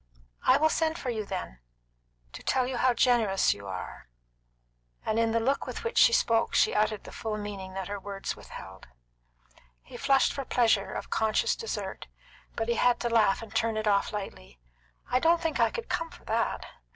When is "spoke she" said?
6.11-6.73